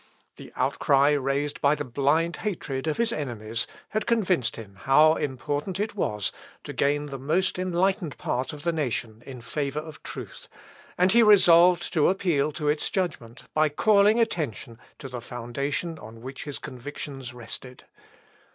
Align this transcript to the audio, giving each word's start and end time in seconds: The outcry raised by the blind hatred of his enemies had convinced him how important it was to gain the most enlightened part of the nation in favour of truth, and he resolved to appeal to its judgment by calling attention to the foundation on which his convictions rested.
The 0.37 0.51
outcry 0.55 1.11
raised 1.11 1.61
by 1.61 1.75
the 1.75 1.85
blind 1.85 2.37
hatred 2.37 2.87
of 2.87 2.97
his 2.97 3.11
enemies 3.13 3.67
had 3.89 4.07
convinced 4.07 4.55
him 4.55 4.77
how 4.77 5.13
important 5.13 5.79
it 5.79 5.93
was 5.93 6.31
to 6.63 6.73
gain 6.73 7.05
the 7.05 7.19
most 7.19 7.59
enlightened 7.59 8.17
part 8.17 8.51
of 8.51 8.63
the 8.63 8.71
nation 8.73 9.21
in 9.27 9.41
favour 9.41 9.77
of 9.79 10.01
truth, 10.01 10.47
and 10.97 11.11
he 11.11 11.21
resolved 11.21 11.93
to 11.93 12.07
appeal 12.09 12.51
to 12.53 12.67
its 12.67 12.89
judgment 12.89 13.43
by 13.53 13.69
calling 13.69 14.19
attention 14.19 14.79
to 14.97 15.07
the 15.07 15.21
foundation 15.21 15.99
on 15.99 16.21
which 16.21 16.45
his 16.45 16.57
convictions 16.57 17.31
rested. 17.31 17.83